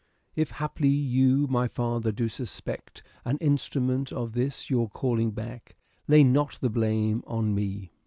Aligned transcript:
If 0.35 0.49
haply 0.53 0.87
you 0.89 1.45
my 1.45 1.67
father 1.67 2.11
do 2.11 2.27
suspect, 2.27 3.03
An 3.23 3.37
instrument 3.37 4.11
of 4.11 4.33
this 4.33 4.67
your 4.67 4.89
calling 4.89 5.29
back, 5.29 5.75
Lay 6.07 6.23
not 6.23 6.57
the 6.59 6.71
blame 6.71 7.21
on 7.27 7.53
me." 7.53 7.93